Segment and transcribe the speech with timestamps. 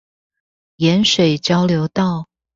[0.77, 2.27] 鹽水交流道